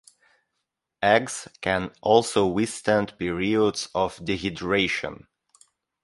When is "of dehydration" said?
3.93-5.27